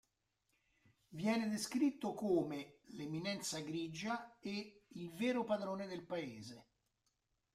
Viene 1.09 1.47
descritto 1.47 2.15
come 2.15 2.79
l'"eminenza 2.95 3.59
grigia" 3.59 4.35
e 4.39 4.85
"il 4.93 5.11
vero 5.13 5.43
padrone 5.43 5.85
del 5.85 6.07
paese". 6.07 6.65